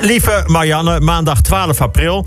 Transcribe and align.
Lieve 0.00 0.44
Marianne, 0.46 1.00
maandag 1.00 1.40
12 1.40 1.80
april. 1.80 2.26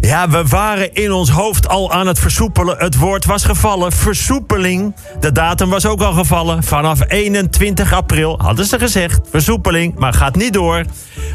Ja, 0.00 0.28
we 0.28 0.44
waren 0.48 0.94
in 0.94 1.12
ons 1.12 1.30
hoofd 1.30 1.68
al 1.68 1.92
aan 1.92 2.06
het 2.06 2.18
versoepelen. 2.18 2.76
Het 2.78 2.98
woord 2.98 3.24
was 3.24 3.44
gevallen. 3.44 3.92
Versoepeling. 3.92 4.94
De 5.20 5.32
datum 5.32 5.70
was 5.70 5.86
ook 5.86 6.00
al 6.00 6.12
gevallen. 6.12 6.62
Vanaf 6.62 7.00
21 7.08 7.92
april 7.92 8.38
hadden 8.42 8.64
ze 8.64 8.78
gezegd. 8.78 9.20
Versoepeling, 9.30 9.98
maar 9.98 10.12
gaat 10.12 10.36
niet 10.36 10.52
door. 10.52 10.84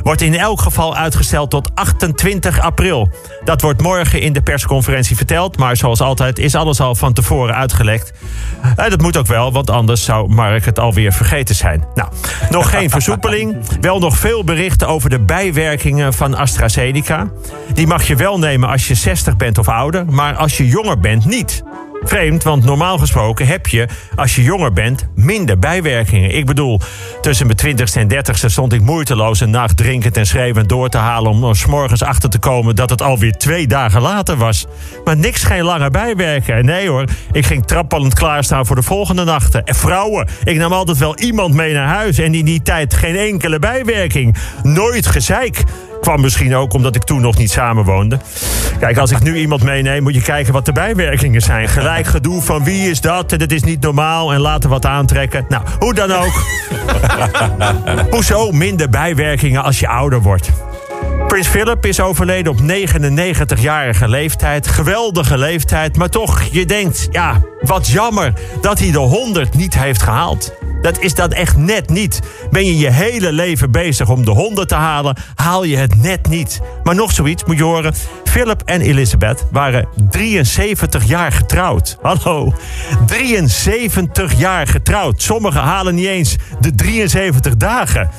Wordt 0.03 0.21
in 0.21 0.35
elk 0.35 0.61
geval 0.61 0.95
uitgesteld 0.95 1.49
tot 1.49 1.75
28 1.75 2.59
april. 2.59 3.09
Dat 3.43 3.61
wordt 3.61 3.81
morgen 3.81 4.21
in 4.21 4.33
de 4.33 4.41
persconferentie 4.41 5.15
verteld. 5.15 5.57
Maar 5.57 5.77
zoals 5.77 6.01
altijd 6.01 6.39
is 6.39 6.55
alles 6.55 6.79
al 6.79 6.95
van 6.95 7.13
tevoren 7.13 7.55
uitgelekt. 7.55 8.11
Eh, 8.75 8.89
dat 8.89 9.01
moet 9.01 9.17
ook 9.17 9.27
wel, 9.27 9.51
want 9.51 9.69
anders 9.69 10.03
zou 10.03 10.33
Mark 10.33 10.65
het 10.65 10.79
alweer 10.79 11.13
vergeten 11.13 11.55
zijn. 11.55 11.83
Nou, 11.95 12.09
nog 12.49 12.69
geen 12.69 12.89
versoepeling. 12.89 13.57
Wel 13.81 13.99
nog 13.99 14.17
veel 14.17 14.43
berichten 14.43 14.87
over 14.87 15.09
de 15.09 15.19
bijwerkingen 15.61 16.13
van 16.13 16.35
AstraZeneca. 16.35 17.31
Die 17.73 17.87
mag 17.87 18.07
je 18.07 18.15
wel 18.15 18.39
nemen 18.39 18.69
als 18.69 18.87
je 18.87 18.95
60 18.95 19.37
bent 19.37 19.57
of 19.57 19.67
ouder, 19.67 20.05
maar 20.05 20.35
als 20.35 20.57
je 20.57 20.67
jonger 20.67 20.99
bent 20.99 21.25
niet. 21.25 21.63
Vreemd, 22.03 22.43
want 22.43 22.63
normaal 22.63 22.97
gesproken 22.97 23.47
heb 23.47 23.67
je, 23.67 23.87
als 24.15 24.35
je 24.35 24.43
jonger 24.43 24.73
bent, 24.73 25.07
minder 25.15 25.59
bijwerkingen. 25.59 26.35
Ik 26.35 26.45
bedoel, 26.45 26.79
tussen 27.21 27.47
mijn 27.47 27.77
20ste 27.77 27.93
en 27.93 28.13
30ste 28.13 28.45
stond 28.45 28.73
ik 28.73 28.81
moeiteloos 28.81 29.39
een 29.39 29.49
nacht 29.49 29.77
drinkend 29.77 30.17
en 30.17 30.25
schreeuwend 30.25 30.69
door 30.69 30.89
te 30.89 30.97
halen 30.97 31.31
om 31.31 31.43
er 31.43 31.55
's 31.55 31.65
morgens 31.65 32.03
achter 32.03 32.29
te 32.29 32.39
komen 32.39 32.75
dat 32.75 32.89
het 32.89 33.01
alweer 33.01 33.37
twee 33.37 33.67
dagen 33.67 34.01
later 34.01 34.37
was. 34.37 34.65
Maar 35.03 35.17
niks 35.17 35.43
geen 35.43 35.63
lange 35.63 35.89
bijwerken. 35.89 36.65
Nee 36.65 36.89
hoor, 36.89 37.05
ik 37.31 37.45
ging 37.45 37.65
trappelend 37.65 38.13
klaarstaan 38.13 38.65
voor 38.65 38.75
de 38.75 38.83
volgende 38.83 39.23
nachten. 39.23 39.63
En 39.63 39.75
vrouwen, 39.75 40.27
ik 40.43 40.57
nam 40.57 40.73
altijd 40.73 40.97
wel 40.97 41.17
iemand 41.17 41.53
mee 41.53 41.73
naar 41.73 41.87
huis 41.87 42.17
en 42.17 42.33
in 42.33 42.45
die 42.45 42.61
tijd 42.61 42.93
geen 42.93 43.15
enkele 43.15 43.59
bijwerking. 43.59 44.35
Nooit 44.63 45.07
gezeik. 45.07 45.63
Kwam 46.01 46.21
misschien 46.21 46.55
ook 46.55 46.73
omdat 46.73 46.95
ik 46.95 47.03
toen 47.03 47.21
nog 47.21 47.37
niet 47.37 47.51
samenwoonde. 47.51 48.17
Kijk, 48.79 48.97
als 48.97 49.11
ik 49.11 49.23
nu 49.23 49.35
iemand 49.35 49.63
meeneem, 49.63 50.03
moet 50.03 50.13
je 50.13 50.21
kijken 50.21 50.53
wat 50.53 50.65
de 50.65 50.71
bijwerkingen 50.71 51.41
zijn. 51.41 51.67
Gelijk 51.67 52.05
gedoe 52.05 52.41
van 52.41 52.63
wie 52.63 52.89
is 52.89 53.01
dat 53.01 53.31
en 53.31 53.39
het 53.39 53.51
is 53.51 53.63
niet 53.63 53.81
normaal 53.81 54.33
en 54.33 54.39
laten 54.39 54.69
wat 54.69 54.85
aantrekken. 54.85 55.45
Nou, 55.49 55.63
hoe 55.79 55.93
dan 55.93 56.11
ook. 56.11 56.45
Hoezo 58.15 58.51
minder 58.51 58.89
bijwerkingen 58.89 59.63
als 59.63 59.79
je 59.79 59.87
ouder 59.87 60.21
wordt? 60.21 60.51
Prins 61.27 61.47
Philip 61.47 61.85
is 61.85 61.99
overleden 61.99 62.51
op 62.51 62.59
99-jarige 62.61 64.07
leeftijd. 64.07 64.67
Geweldige 64.67 65.37
leeftijd, 65.37 65.97
maar 65.97 66.09
toch, 66.09 66.41
je 66.51 66.65
denkt, 66.65 67.07
ja, 67.11 67.41
wat 67.61 67.87
jammer 67.87 68.33
dat 68.61 68.79
hij 68.79 68.91
de 68.91 68.97
100 68.97 69.55
niet 69.55 69.79
heeft 69.79 70.01
gehaald. 70.01 70.53
Dat 70.81 70.99
is 70.99 71.13
dat 71.13 71.33
echt 71.33 71.57
net 71.57 71.89
niet. 71.89 72.19
Ben 72.51 72.65
je 72.65 72.77
je 72.77 72.91
hele 72.91 73.31
leven 73.31 73.71
bezig 73.71 74.09
om 74.09 74.25
de 74.25 74.31
100 74.31 74.67
te 74.67 74.75
halen, 74.75 75.15
haal 75.35 75.63
je 75.63 75.77
het 75.77 76.01
net 76.01 76.27
niet. 76.27 76.61
Maar 76.83 76.95
nog 76.95 77.11
zoiets 77.11 77.43
moet 77.45 77.57
je 77.57 77.63
horen. 77.63 77.93
Philip 78.31 78.61
en 78.65 78.81
Elizabeth 78.81 79.45
waren 79.51 79.87
73 80.09 81.03
jaar 81.03 81.31
getrouwd. 81.31 81.97
Hallo, 82.01 82.53
73 83.05 84.39
jaar 84.39 84.67
getrouwd. 84.67 85.21
Sommigen 85.21 85.61
halen 85.61 85.95
niet 85.95 86.05
eens 86.05 86.35
de 86.59 86.75
73 86.75 87.57
dagen. 87.57 88.09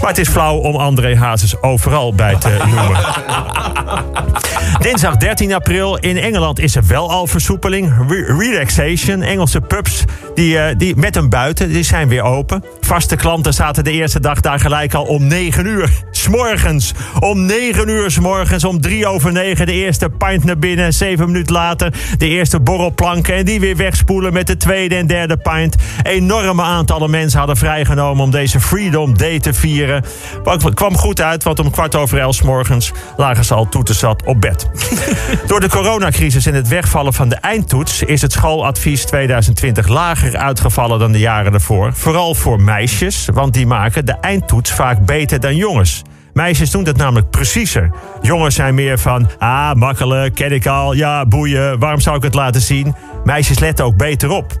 Maar 0.00 0.08
het 0.08 0.18
is 0.18 0.28
flauw 0.28 0.56
om 0.56 0.76
André 0.76 1.16
Hazes 1.16 1.62
overal 1.62 2.14
bij 2.14 2.36
te 2.36 2.56
noemen. 2.66 3.00
Dinsdag 4.88 5.16
13 5.16 5.54
april 5.54 5.96
in 5.96 6.16
Engeland 6.16 6.58
is 6.58 6.76
er 6.76 6.86
wel 6.86 7.10
al 7.10 7.26
versoepeling. 7.26 7.92
Re- 8.08 8.36
relaxation. 8.38 9.22
Engelse 9.22 9.60
pubs 9.60 10.04
die, 10.34 10.58
eh, 10.58 10.74
die 10.78 10.96
met 10.96 11.16
een 11.16 11.28
buiten 11.28 11.68
die 11.68 11.82
zijn 11.82 12.08
weer 12.08 12.22
open. 12.22 12.64
Vaste 12.80 13.16
klanten 13.16 13.54
zaten 13.54 13.84
de 13.84 13.92
eerste 13.92 14.20
dag 14.20 14.40
daar 14.40 14.60
gelijk 14.60 14.94
al 14.94 15.04
om 15.04 15.26
9 15.26 15.66
uur. 15.66 15.90
S'morgens. 16.32 16.92
Om 17.20 17.46
9 17.46 17.88
uur 17.88 18.10
s'morgens. 18.10 18.64
Om 18.64 18.80
3 18.80 19.06
over 19.06 19.32
9 19.32 19.66
de 19.66 19.72
eerste 19.72 20.08
pint 20.08 20.44
naar 20.44 20.58
binnen. 20.58 20.94
7 20.94 21.26
minuten 21.26 21.54
later 21.54 21.92
de 22.18 22.28
eerste 22.28 22.60
borrelplanken. 22.60 23.34
En 23.34 23.44
die 23.44 23.60
weer 23.60 23.76
wegspoelen 23.76 24.32
met 24.32 24.46
de 24.46 24.56
tweede 24.56 24.94
en 24.94 25.06
derde 25.06 25.36
pint. 25.36 25.76
Enorme 26.02 26.62
aantallen 26.62 27.10
mensen 27.10 27.38
hadden 27.38 27.56
vrijgenomen 27.56 28.24
om 28.24 28.30
deze 28.30 28.60
Freedom 28.60 29.16
Day 29.16 29.40
te 29.40 29.52
vieren. 29.52 30.04
Het 30.44 30.74
kwam 30.74 30.96
goed 30.96 31.20
uit, 31.20 31.42
want 31.42 31.58
om 31.58 31.70
kwart 31.70 31.94
over 31.94 32.18
elf 32.18 32.34
's 32.34 32.42
morgens 32.42 32.92
lagen 33.16 33.44
ze 33.44 33.54
al 33.54 33.68
toetenzat 33.68 34.22
op 34.24 34.40
bed. 34.40 34.70
Door 35.46 35.60
de 35.60 35.68
coronacrisis 35.68 36.46
en 36.46 36.54
het 36.54 36.68
wegvallen 36.68 37.12
van 37.12 37.28
de 37.28 37.36
eindtoets 37.36 38.02
is 38.02 38.22
het 38.22 38.32
schooladvies 38.32 39.04
2020 39.04 39.88
lager 39.88 40.36
uitgevallen 40.36 40.98
dan 40.98 41.12
de 41.12 41.18
jaren 41.18 41.52
ervoor. 41.52 41.92
Vooral 41.94 42.34
voor 42.34 42.60
meisjes, 42.60 43.28
want 43.32 43.54
die 43.54 43.66
maken 43.66 44.06
de 44.06 44.16
eindtoets 44.20 44.72
vaak 44.72 45.06
beter 45.06 45.40
dan 45.40 45.56
jongens. 45.56 46.02
Meisjes 46.32 46.70
doen 46.70 46.84
dat 46.84 46.96
namelijk 46.96 47.30
preciezer. 47.30 47.90
Jongens 48.20 48.54
zijn 48.54 48.74
meer 48.74 48.98
van, 48.98 49.30
ah, 49.38 49.72
makkelijk, 49.72 50.34
ken 50.34 50.52
ik 50.52 50.66
al, 50.66 50.92
ja, 50.92 51.26
boeien, 51.26 51.78
waarom 51.78 52.00
zou 52.00 52.16
ik 52.16 52.22
het 52.22 52.34
laten 52.34 52.60
zien? 52.60 52.94
Meisjes 53.24 53.58
letten 53.58 53.84
ook 53.84 53.96
beter 53.96 54.30
op. 54.30 54.52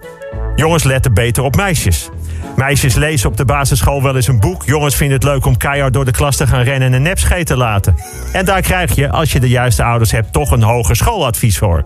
Jongens 0.56 0.84
letten 0.84 1.14
beter 1.14 1.42
op 1.42 1.56
meisjes. 1.56 2.08
Meisjes 2.56 2.94
lezen 2.94 3.28
op 3.28 3.36
de 3.36 3.44
basisschool 3.44 4.02
wel 4.02 4.16
eens 4.16 4.28
een 4.28 4.40
boek. 4.40 4.62
Jongens 4.64 4.94
vinden 4.94 5.16
het 5.16 5.26
leuk 5.26 5.46
om 5.46 5.56
keihard 5.56 5.92
door 5.92 6.04
de 6.04 6.10
klas 6.10 6.36
te 6.36 6.46
gaan 6.46 6.62
rennen 6.62 6.88
en 6.88 6.92
een 6.94 7.02
nepscheet 7.02 7.46
te 7.46 7.56
laten. 7.56 7.94
En 8.32 8.44
daar 8.44 8.60
krijg 8.60 8.94
je, 8.94 9.10
als 9.10 9.32
je 9.32 9.40
de 9.40 9.48
juiste 9.48 9.82
ouders 9.82 10.10
hebt, 10.10 10.32
toch 10.32 10.50
een 10.50 10.62
hoger 10.62 10.96
schooladvies 10.96 11.58
voor. 11.58 11.84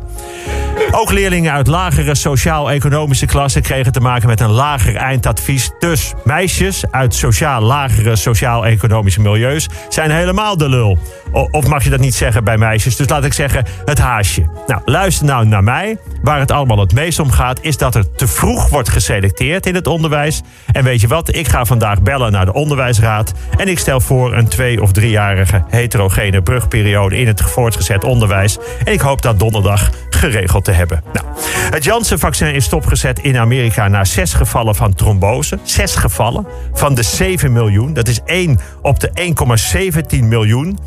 Ook 0.91 1.13
leerlingen 1.13 1.53
uit 1.53 1.67
lagere 1.67 2.15
sociaal-economische 2.15 3.27
klassen 3.27 3.63
kregen 3.63 3.93
te 3.93 4.01
maken 4.01 4.29
met 4.29 4.41
een 4.41 4.51
lager 4.51 4.97
eindadvies. 4.97 5.71
Dus 5.79 6.13
meisjes 6.25 6.85
uit 6.91 7.15
sociaal 7.15 7.63
lagere 7.63 8.17
sociaal-economische 8.17 9.21
milieus 9.21 9.69
zijn 9.89 10.11
helemaal 10.11 10.57
de 10.57 10.69
lul. 10.69 10.99
Of 11.51 11.67
mag 11.67 11.85
je 11.85 11.91
dat 11.91 12.01
niet 12.01 12.15
zeggen 12.15 12.45
bij 12.45 12.59
meisjes? 12.59 12.97
Dus 12.97 13.09
laat 13.09 13.25
ik 13.25 13.33
zeggen, 13.33 13.65
het 13.85 13.99
haasje. 13.99 14.47
Nou, 14.67 14.81
luister 14.85 15.27
nou 15.27 15.47
naar 15.47 15.65
mij. 15.65 15.99
Waar 16.23 16.41
het 16.41 16.51
allemaal 16.51 16.79
het 16.79 16.93
meest 16.93 17.19
om 17.19 17.31
gaat, 17.31 17.59
is 17.63 17.77
dat 17.77 17.95
er 17.95 18.15
te 18.15 18.27
vroeg 18.27 18.69
wordt 18.69 18.89
geselecteerd 18.89 19.67
in 19.67 19.75
het 19.75 19.87
onderwijs. 19.87 20.43
En 20.73 20.85
weet 20.85 21.01
je 21.01 21.07
wat? 21.07 21.35
Ik 21.35 21.49
ga 21.49 21.65
vandaag 21.65 22.03
bellen 22.03 22.33
naar 22.33 22.45
de 22.45 22.53
onderwijsraad. 22.53 23.33
En 23.57 23.69
ik 23.69 23.79
stel 23.79 24.01
voor 24.01 24.35
een 24.35 24.49
twee- 24.49 24.83
of 24.83 24.93
driejarige 24.93 25.65
heterogene 25.69 26.43
brugperiode 26.43 27.19
in 27.19 27.27
het 27.27 27.41
voortgezet 27.41 28.05
onderwijs. 28.05 28.59
En 28.85 28.93
ik 28.93 29.01
hoop 29.01 29.23
dat 29.23 29.39
donderdag 29.39 29.91
geregeld 30.11 30.65
te 30.65 30.73
hebben. 30.73 31.03
Nou, 31.13 31.27
het 31.71 31.85
Janssen-vaccin 31.85 32.55
is 32.55 32.65
stopgezet 32.65 33.19
in 33.19 33.37
Amerika 33.37 33.89
na 33.89 34.05
zes 34.05 34.35
gevallen 34.35 34.75
van 34.75 34.95
trombose. 34.95 35.59
Zes 35.63 35.95
gevallen 35.95 36.47
van 36.73 36.95
de 36.95 37.03
7 37.03 37.53
miljoen. 37.53 37.93
Dat 37.93 38.09
is 38.09 38.21
1 38.25 38.59
op 38.83 39.01
de 39.01 39.11
1,17 39.15 40.29
miljoen. 40.29 40.79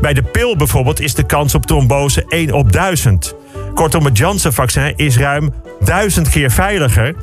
Bij 0.00 0.14
de 0.14 0.22
pil 0.22 0.56
bijvoorbeeld 0.56 1.00
is 1.00 1.14
de 1.14 1.26
kans 1.26 1.54
op 1.54 1.66
trombose 1.66 2.24
1 2.28 2.52
op 2.52 2.72
1000. 2.72 3.34
Kortom, 3.74 4.04
het 4.04 4.18
Janssen-vaccin 4.18 4.92
is 4.96 5.16
ruim 5.16 5.54
1000 5.80 6.28
keer 6.28 6.50
veiliger. 6.50 7.14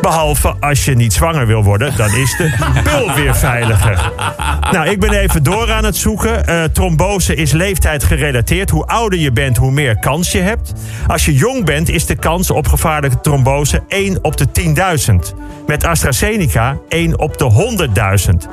Behalve 0.00 0.54
als 0.60 0.84
je 0.84 0.94
niet 0.94 1.12
zwanger 1.12 1.46
wil 1.46 1.64
worden, 1.64 1.96
dan 1.96 2.14
is 2.14 2.36
de 2.36 2.80
pil 2.84 3.14
weer 3.14 3.36
veiliger. 3.36 4.12
Nou, 4.70 4.88
ik 4.88 5.00
ben 5.00 5.12
even 5.12 5.42
door 5.42 5.72
aan 5.72 5.84
het 5.84 5.96
zoeken. 5.96 6.46
Eh, 6.46 6.64
trombose 6.64 7.34
is 7.34 7.52
leeftijd 7.52 8.04
gerelateerd. 8.04 8.70
Hoe 8.70 8.86
ouder 8.86 9.18
je 9.18 9.32
bent, 9.32 9.56
hoe 9.56 9.70
meer 9.70 9.98
kans 9.98 10.32
je 10.32 10.40
hebt. 10.40 10.72
Als 11.06 11.24
je 11.24 11.34
jong 11.34 11.64
bent, 11.64 11.88
is 11.88 12.06
de 12.06 12.16
kans 12.16 12.50
op 12.50 12.66
gevaarlijke 12.66 13.20
trombose 13.20 13.82
1 13.88 14.24
op 14.24 14.36
de 14.36 14.46
10.000. 14.52 15.34
Met 15.66 15.84
AstraZeneca 15.84 16.78
1 16.88 17.18
op 17.18 17.38
de 17.38 17.50
100.000. 18.30 18.48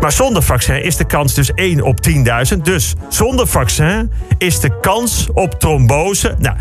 Maar 0.00 0.12
zonder 0.12 0.42
vaccin 0.42 0.84
is 0.84 0.96
de 0.96 1.06
kans 1.06 1.34
dus 1.34 1.52
1 1.54 1.82
op 1.82 1.98
10.000. 2.08 2.62
Dus 2.62 2.94
zonder 3.08 3.46
vaccin 3.46 4.12
is 4.38 4.60
de 4.60 4.80
kans 4.80 5.28
op 5.32 5.60
trombose. 5.60 6.34
Nou. 6.38 6.56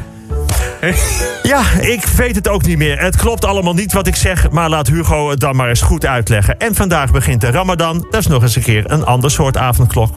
Ja, 1.43 1.63
ik 1.79 2.05
weet 2.05 2.35
het 2.35 2.47
ook 2.47 2.65
niet 2.65 2.77
meer. 2.77 2.99
Het 2.99 3.15
klopt 3.15 3.45
allemaal 3.45 3.73
niet 3.73 3.93
wat 3.93 4.07
ik 4.07 4.15
zeg, 4.15 4.49
maar 4.49 4.69
laat 4.69 4.87
Hugo 4.87 5.29
het 5.29 5.39
dan 5.39 5.55
maar 5.55 5.69
eens 5.69 5.81
goed 5.81 6.05
uitleggen. 6.05 6.57
En 6.59 6.75
vandaag 6.75 7.11
begint 7.11 7.41
de 7.41 7.51
Ramadan. 7.51 8.07
Dat 8.09 8.19
is 8.19 8.27
nog 8.27 8.41
eens 8.41 8.55
een 8.55 8.61
keer 8.61 8.91
een 8.91 9.05
ander 9.05 9.31
soort 9.31 9.57
avondklok. 9.57 10.15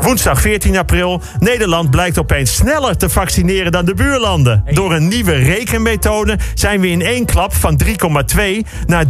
Woensdag 0.00 0.40
14 0.40 0.76
april. 0.76 1.20
Nederland 1.38 1.90
blijkt 1.90 2.18
opeens 2.18 2.54
sneller 2.54 2.96
te 2.96 3.08
vaccineren 3.08 3.72
dan 3.72 3.84
de 3.84 3.94
buurlanden. 3.94 4.64
Door 4.70 4.92
een 4.94 5.08
nieuwe 5.08 5.32
rekenmethode 5.32 6.38
zijn 6.54 6.80
we 6.80 6.88
in 6.88 7.02
één 7.02 7.26
klap 7.26 7.54
van 7.54 7.80
3,2 7.84 7.88
naar 8.86 9.04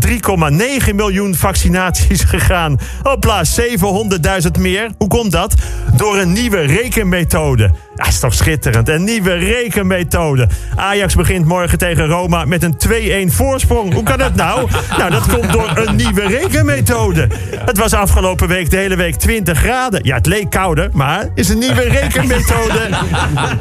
3,9 0.88 0.94
miljoen 0.94 1.34
vaccinaties 1.34 2.22
gegaan. 2.34 2.78
Hopla, 3.02 3.42
700.000 3.60 4.60
meer. 4.60 4.90
Hoe 4.98 5.08
komt 5.08 5.32
dat? 5.32 5.54
Door 5.96 6.18
een 6.18 6.32
nieuwe 6.32 6.60
rekenmethode. 6.60 7.70
Dat 7.94 8.06
is 8.06 8.18
toch 8.18 8.34
schitterend. 8.34 8.88
Een 8.88 9.04
nieuwe 9.04 9.34
rekenmethode. 9.34 10.48
Ajax 10.76 11.14
begint 11.14 11.46
morgen 11.46 11.78
tegen 11.78 12.06
Roma 12.06 12.44
met 12.44 12.62
een 12.62 13.28
2-1 13.28 13.32
voorsprong. 13.32 13.92
Hoe 13.92 14.02
kan 14.02 14.18
dat 14.18 14.34
nou? 14.34 14.68
Nou, 14.98 15.10
dat 15.10 15.26
komt 15.26 15.52
door 15.52 15.70
een 15.74 15.96
nieuwe 15.96 16.26
rekenmethode. 16.26 17.28
Het 17.56 17.78
was 17.78 17.92
afgelopen 17.92 18.48
week 18.48 18.70
de 18.70 18.76
hele 18.76 18.96
week 18.96 19.16
20 19.16 19.58
graden. 19.58 20.00
Ja, 20.04 20.14
het 20.14 20.26
leek 20.26 20.50
nee, 20.50 20.71
maar 20.92 21.28
is 21.34 21.48
een 21.48 21.58
nieuwe 21.58 21.88
rekenmethode. 22.00 22.88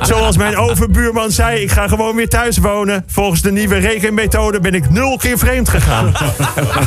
Zoals 0.01 0.37
mijn 0.37 0.57
overbuurman 0.57 1.31
zei, 1.31 1.61
ik 1.61 1.71
ga 1.71 1.87
gewoon 1.87 2.15
weer 2.15 2.29
thuis 2.29 2.57
wonen. 2.57 3.03
Volgens 3.07 3.41
de 3.41 3.51
nieuwe 3.51 3.77
rekenmethode 3.77 4.59
ben 4.59 4.73
ik 4.73 4.89
nul 4.89 5.17
keer 5.17 5.37
vreemd 5.37 5.69
gegaan. 5.69 6.13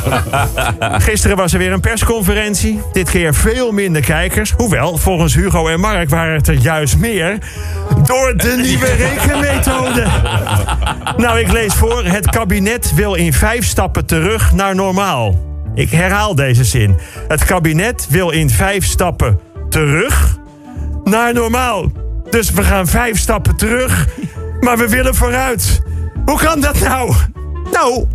Gisteren 1.09 1.37
was 1.37 1.53
er 1.53 1.59
weer 1.59 1.71
een 1.71 1.79
persconferentie. 1.79 2.81
Dit 2.93 3.09
keer 3.09 3.33
veel 3.33 3.71
minder 3.71 4.01
kijkers. 4.01 4.51
Hoewel, 4.57 4.97
volgens 4.97 5.35
Hugo 5.35 5.67
en 5.67 5.79
Mark 5.79 6.09
waren 6.09 6.35
het 6.35 6.47
er 6.47 6.53
juist 6.53 6.97
meer. 6.97 7.37
Door 8.03 8.37
de 8.37 8.55
nieuwe 8.61 8.91
rekenmethode. 8.93 10.03
Nou, 11.17 11.39
ik 11.39 11.51
lees 11.51 11.73
voor. 11.73 12.03
Het 12.03 12.29
kabinet 12.29 12.93
wil 12.93 13.13
in 13.13 13.33
vijf 13.33 13.65
stappen 13.65 14.05
terug 14.05 14.53
naar 14.53 14.75
normaal. 14.75 15.39
Ik 15.75 15.89
herhaal 15.89 16.35
deze 16.35 16.63
zin. 16.63 16.97
Het 17.27 17.45
kabinet 17.45 18.07
wil 18.09 18.29
in 18.29 18.49
vijf 18.49 18.85
stappen 18.85 19.39
terug 19.75 20.37
naar 21.03 21.33
normaal. 21.33 21.91
Dus 22.29 22.51
we 22.51 22.63
gaan 22.63 22.87
vijf 22.87 23.19
stappen 23.19 23.55
terug, 23.55 24.07
maar 24.59 24.77
we 24.77 24.89
willen 24.89 25.15
vooruit. 25.15 25.81
Hoe 26.25 26.37
kan 26.37 26.61
dat 26.61 26.79
nou? 26.79 27.13
Nou, 27.71 28.05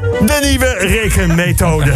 de 0.00 0.38
nieuwe 0.42 0.74
rekenmethode. 0.78 1.92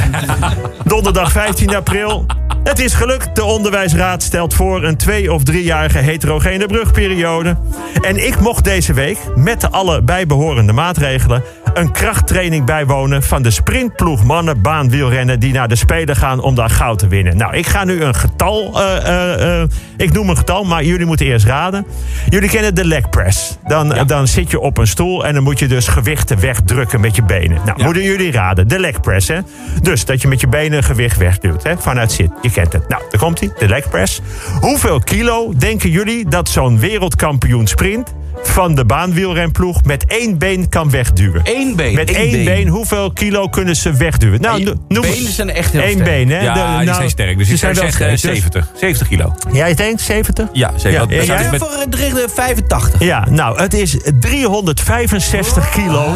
Donderdag 0.85 1.32
15 1.32 1.75
april. 1.75 2.26
Het 2.64 2.79
is 2.79 2.94
gelukt. 2.94 3.37
De 3.37 3.44
onderwijsraad 3.44 4.23
stelt 4.23 4.55
voor 4.55 4.85
een 4.85 4.97
twee- 4.97 5.32
of 5.32 5.43
driejarige 5.43 5.99
heterogene 5.99 6.67
brugperiode. 6.67 7.56
En 8.00 8.26
ik 8.26 8.41
mocht 8.41 8.64
deze 8.64 8.93
week, 8.93 9.19
met 9.35 9.70
alle 9.70 10.03
bijbehorende 10.03 10.73
maatregelen... 10.73 11.43
een 11.76 11.93
krachttraining 11.93 12.64
bijwonen 12.64 13.23
van 13.23 13.43
de 13.43 13.50
sprintploeg 13.50 14.25
mannen 14.25 14.62
baanwielrennen... 14.62 15.40
die 15.40 15.52
naar 15.52 15.69
de 15.69 15.76
Spelen 15.76 16.17
gaan 16.17 16.40
om 16.40 16.55
daar 16.55 16.70
goud 16.70 16.99
te 16.99 17.08
winnen. 17.08 17.37
Nou, 17.37 17.56
ik 17.56 17.67
ga 17.67 17.84
nu 17.84 18.02
een 18.02 18.14
getal... 18.14 18.81
Uh, 18.81 18.96
uh, 19.06 19.61
uh, 19.61 19.62
ik 19.96 20.12
noem 20.12 20.28
een 20.28 20.37
getal, 20.37 20.64
maar 20.64 20.84
jullie 20.84 21.06
moeten 21.06 21.26
eerst 21.26 21.46
raden. 21.46 21.87
Jullie 22.28 22.49
kennen 22.49 22.75
de 22.75 22.84
leg 22.84 23.11
press. 23.11 23.58
Dan, 23.67 23.88
ja. 23.88 24.05
dan 24.05 24.26
zit 24.26 24.50
je 24.50 24.61
op 24.61 24.78
een 24.78 24.87
stoel 24.87 25.26
en 25.26 25.34
dan 25.34 25.43
moet 25.43 25.58
je 25.58 25.69
dus 25.69 25.88
gewichten 25.88 26.40
wegdrukken 26.40 27.00
met 27.00 27.17
je 27.17 27.23
benen. 27.23 27.61
Nou, 27.64 27.79
ja. 27.79 27.84
moeten 27.84 28.02
jullie 28.02 28.32
raden. 28.32 28.69
De 28.69 28.79
leg 28.79 29.00
press, 29.00 29.29
hè? 29.29 29.38
Dus 29.82 30.05
dat 30.05 30.22
je 30.22 30.29
met 30.29 30.40
je 30.40 30.49
benen 30.49 30.82
gewicht 30.82 31.17
wegduwt, 31.17 31.62
hè? 31.62 31.79
Vanuit 31.79 32.12
zit. 32.12 32.31
Je 32.43 32.50
kent 32.50 32.72
het. 32.72 32.88
Nou, 32.88 33.02
daar 33.11 33.20
komt 33.20 33.40
hij, 33.40 33.50
de 33.58 33.69
leg 33.69 33.88
press. 33.88 34.20
Hoeveel 34.61 34.99
kilo 34.99 35.52
denken 35.56 35.90
jullie 35.90 36.29
dat 36.29 36.49
zo'n 36.49 36.79
wereldkampioen 36.79 37.67
sprint 37.67 38.14
van 38.46 38.75
de 38.75 38.84
baanwielrenploeg 38.84 39.84
met 39.84 40.04
één 40.06 40.38
been 40.38 40.69
kan 40.69 40.90
wegduwen? 40.90 41.40
Eén 41.44 41.76
been? 41.76 41.94
Met 41.94 42.10
één, 42.10 42.31
been. 42.31 42.44
been. 42.44 42.69
Hoeveel 42.69 43.12
kilo 43.12 43.48
kunnen 43.48 43.76
ze 43.76 43.93
wegduwen? 43.93 44.40
Nou, 44.40 44.62
no, 44.62 44.75
noem 44.88 45.02
benen 45.02 45.32
zijn 45.32 45.50
echt 45.50 45.72
heel 45.72 45.82
Eén 45.82 45.90
sterk. 45.90 46.04
been, 46.04 46.28
hè? 46.31 46.40
Ja, 46.43 46.52
de, 46.54 46.60
die 46.60 46.84
nou, 46.84 46.96
zijn 46.96 47.10
sterk. 47.10 47.38
Dus 47.38 47.48
ik 47.48 47.56
zou 47.56 47.75
zeggen 47.75 48.10
dus- 48.10 48.20
70. 48.20 48.70
70 48.81 49.08
kilo. 49.08 49.34
Jij 49.52 49.75
denkt 49.75 50.00
70? 50.00 50.48
Ja, 50.52 50.70
70. 50.78 51.10
Ja, 51.10 51.16
Dat 51.16 51.26
ja, 51.26 51.50
met- 51.50 51.60
Voor 51.60 51.84
de 51.88 51.96
richting 51.96 52.31
85. 52.34 53.00
Ja, 53.00 53.26
nou, 53.31 53.60
het 53.62 53.75
is 53.75 53.96
365 54.20 55.70
kilo 55.70 56.12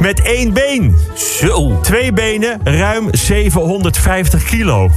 met 0.00 0.22
één 0.22 0.52
been. 0.52 0.96
Zo. 1.40 1.80
Twee 1.80 2.12
benen, 2.12 2.60
ruim 2.64 3.08
750 3.12 4.42
kilo. 4.42 4.90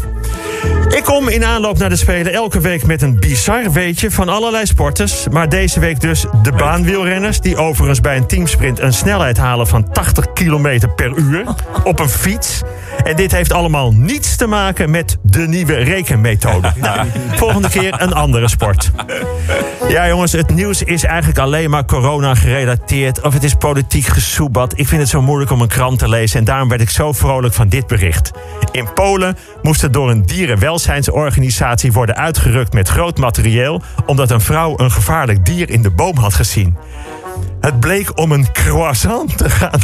Ik 0.96 1.04
kom 1.04 1.28
in 1.28 1.46
aanloop 1.46 1.78
naar 1.78 1.90
de 1.90 1.96
Spelen 1.96 2.34
elke 2.34 2.60
week 2.60 2.86
met 2.86 3.02
een 3.02 3.20
bizar 3.20 3.72
weetje 3.72 4.12
van 4.12 4.30
allerlei 4.30 4.66
sporters. 4.66 5.28
Maar 5.32 5.50
deze 5.50 5.80
week 5.80 6.00
dus 6.00 6.26
de 6.44 6.52
baanwielrenners... 6.52 7.40
die 7.40 7.58
overigens 7.58 8.02
bij 8.02 8.18
een 8.18 8.28
teamsprint 8.28 8.80
een 8.80 8.94
snelheid 8.94 9.38
halen 9.38 9.68
van 9.68 9.92
80 9.92 10.34
km 10.34 10.80
per 10.96 11.14
uur... 11.16 11.44
op 11.84 12.00
een 12.00 12.10
fiets. 12.10 12.62
En 13.04 13.16
dit 13.16 13.32
heeft 13.32 13.54
allemaal 13.54 13.92
niets 13.94 14.36
te 14.36 14.48
maken 14.48 14.90
met 14.90 15.18
de 15.22 15.48
nieuwe 15.48 15.76
rekenmethode. 15.76 16.72
Nou, 16.84 17.08
volgende 17.36 17.70
keer 17.70 18.02
een 18.02 18.14
andere 18.14 18.48
sport. 18.48 18.92
Ja, 19.88 20.08
jongens, 20.08 20.32
het 20.32 20.50
nieuws 20.50 20.84
is 20.84 21.04
eigenlijk 21.04 21.40
alleen 21.40 21.70
maar 21.70 21.86
corona 21.86 22.36
gerelateerd. 22.36 23.22
Of 23.22 23.34
het 23.34 23.44
is 23.44 23.54
politiek 23.54 24.06
gesoebat. 24.06 24.78
Ik 24.78 24.88
vind 24.88 25.02
het 25.02 25.10
zo 25.10 25.22
moeilijk 25.22 25.52
om 25.52 25.62
een 25.62 25.68
krant 25.68 26.00
te 26.00 26.10
lezen. 26.10 26.40
En 26.40 26.46
daarom 26.46 26.70
werd 26.70 26.82
ik 26.82 26.90
zo 26.90 27.12
vrolijk 27.12 27.54
van 27.54 27.70
dit 27.70 27.88
bericht. 27.88 28.32
In 28.72 28.94
Polen 28.94 29.38
moest 29.62 29.84
er 29.84 29.92
door 29.92 30.10
een 30.10 30.26
dierenwelzijnsorganisatie 30.26 31.92
worden 31.92 32.16
uitgerukt 32.16 32.74
met 32.74 32.88
groot 32.88 33.18
materieel. 33.18 33.82
omdat 34.06 34.32
een 34.32 34.42
vrouw 34.42 34.80
een 34.80 34.92
gevaarlijk 34.92 35.46
dier 35.46 35.70
in 35.70 35.82
de 35.82 35.92
boom 35.92 36.18
had 36.18 36.34
gezien. 36.34 36.78
Het 37.64 37.80
bleek 37.80 38.18
om 38.18 38.32
een 38.32 38.52
croissant 38.52 39.38
te 39.38 39.50
gaan. 39.50 39.80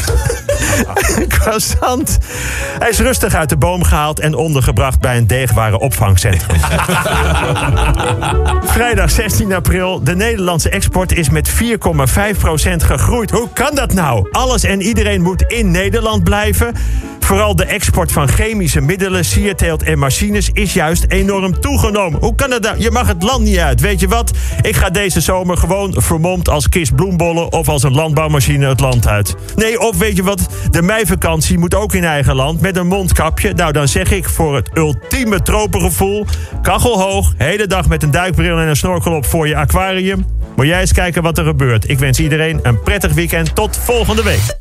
croissant. 1.39 2.17
Hij 2.79 2.89
is 2.89 2.99
rustig 2.99 3.33
uit 3.33 3.49
de 3.49 3.57
boom 3.57 3.83
gehaald 3.83 4.19
en 4.19 4.33
ondergebracht 4.33 4.99
bij 4.99 5.17
een 5.17 5.27
deegware 5.27 5.79
opvangcentrum. 5.79 6.59
Vrijdag 8.75 9.11
16 9.11 9.53
april. 9.53 10.03
De 10.03 10.15
Nederlandse 10.15 10.69
export 10.69 11.13
is 11.13 11.29
met 11.29 11.49
4,5% 11.49 11.55
gegroeid. 12.77 13.31
Hoe 13.31 13.49
kan 13.53 13.75
dat 13.75 13.93
nou? 13.93 14.27
Alles 14.31 14.63
en 14.63 14.81
iedereen 14.81 15.21
moet 15.21 15.41
in 15.41 15.71
Nederland 15.71 16.23
blijven. 16.23 16.75
Vooral 17.29 17.55
de 17.55 17.65
export 17.65 18.11
van 18.11 18.27
chemische 18.27 18.81
middelen, 18.81 19.25
sierteelt 19.25 19.83
en 19.83 19.99
machines 19.99 20.49
is 20.53 20.73
juist 20.73 21.05
enorm 21.07 21.59
toegenomen. 21.59 22.19
Hoe 22.19 22.35
kan 22.35 22.49
dat 22.49 22.61
nou? 22.61 22.79
Je 22.79 22.91
mag 22.91 23.07
het 23.07 23.23
land 23.23 23.43
niet 23.43 23.57
uit. 23.57 23.81
Weet 23.81 23.99
je 23.99 24.07
wat? 24.07 24.31
Ik 24.61 24.75
ga 24.75 24.89
deze 24.89 25.21
zomer 25.21 25.57
gewoon 25.57 25.93
vermomd 25.97 26.49
als 26.49 26.69
kist 26.69 26.95
bloembollen 26.95 27.51
of 27.51 27.67
als 27.67 27.83
een 27.83 27.93
landbouwmachine 27.93 28.67
het 28.67 28.79
land 28.79 29.07
uit. 29.07 29.35
Nee, 29.55 29.79
of 29.79 29.97
weet 29.97 30.15
je 30.15 30.23
wat? 30.23 30.47
De 30.71 30.81
meivakantie 30.81 31.57
moet 31.57 31.75
ook 31.75 31.93
in 31.93 32.03
eigen 32.03 32.35
land 32.35 32.61
met 32.61 32.77
een 32.77 32.87
mondkapje. 32.87 33.53
Nou, 33.53 33.71
dan 33.71 33.87
zeg 33.87 34.11
ik 34.11 34.29
voor 34.29 34.55
het 34.55 34.69
ultieme 34.73 35.41
tropengevoel: 35.41 36.25
kachel 36.61 37.01
hoog, 37.01 37.33
hele 37.37 37.67
dag 37.67 37.87
met 37.87 38.03
een 38.03 38.11
duikbril 38.11 38.57
en 38.59 38.67
een 38.67 38.75
snorkel 38.75 39.13
op 39.13 39.25
voor 39.25 39.47
je 39.47 39.55
aquarium. 39.55 40.25
Moet 40.55 40.65
jij 40.65 40.79
eens 40.81 40.93
kijken 40.93 41.23
wat 41.23 41.37
er 41.37 41.45
gebeurt. 41.45 41.89
Ik 41.89 41.99
wens 41.99 42.19
iedereen 42.19 42.59
een 42.61 42.81
prettig 42.81 43.13
weekend. 43.13 43.55
Tot 43.55 43.77
volgende 43.77 44.23
week. 44.23 44.58